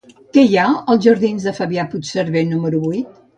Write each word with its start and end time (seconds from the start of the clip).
Què 0.35 0.43
hi 0.45 0.55
ha 0.61 0.63
als 0.93 1.03
jardins 1.07 1.45
de 1.49 1.53
Fabià 1.59 1.85
Puigserver 1.93 2.45
número 2.55 2.81
vuit? 2.89 3.23